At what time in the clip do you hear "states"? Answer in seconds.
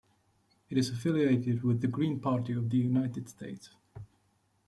3.29-3.69